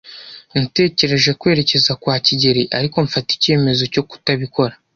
[0.53, 4.73] Natekereje kwerekeza kwa kigeli, ariko mfata icyemezo cyo kutabikora.